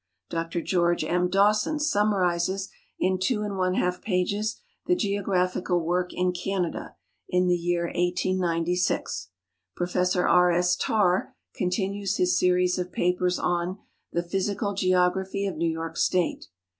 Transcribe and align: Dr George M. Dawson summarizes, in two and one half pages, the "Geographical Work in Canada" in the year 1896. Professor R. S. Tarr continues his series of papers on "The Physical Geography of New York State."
Dr 0.31 0.61
George 0.63 1.03
M. 1.03 1.29
Dawson 1.29 1.79
summarizes, 1.79 2.71
in 2.97 3.19
two 3.19 3.43
and 3.43 3.55
one 3.55 3.75
half 3.75 4.01
pages, 4.01 4.59
the 4.87 4.95
"Geographical 4.95 5.79
Work 5.79 6.09
in 6.11 6.31
Canada" 6.31 6.95
in 7.29 7.45
the 7.45 7.53
year 7.55 7.83
1896. 7.85 9.29
Professor 9.75 10.27
R. 10.27 10.51
S. 10.53 10.75
Tarr 10.75 11.35
continues 11.53 12.17
his 12.17 12.35
series 12.39 12.79
of 12.79 12.91
papers 12.91 13.37
on 13.37 13.77
"The 14.11 14.23
Physical 14.23 14.73
Geography 14.73 15.45
of 15.45 15.55
New 15.55 15.69
York 15.71 15.95
State." 15.97 16.47